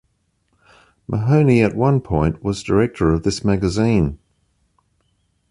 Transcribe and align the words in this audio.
Mahony 1.07 1.61
at 1.61 1.75
one 1.75 2.01
point 2.01 2.41
was 2.43 2.63
director 2.63 3.11
of 3.11 3.21
this 3.21 3.45
magazine. 3.45 4.17